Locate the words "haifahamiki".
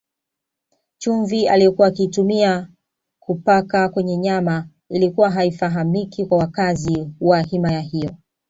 5.31-6.25